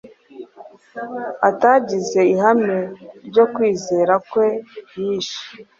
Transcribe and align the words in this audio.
atagize 1.49 2.19
ihame 2.33 2.79
ryo 3.27 3.45
kwizera 3.53 4.13
kwe 4.29 4.47
yishe; 4.99 5.41